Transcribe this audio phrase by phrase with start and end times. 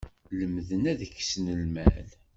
[0.37, 2.07] Lemden ad ksen lmal.